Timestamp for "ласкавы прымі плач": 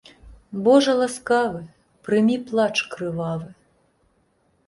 0.99-2.73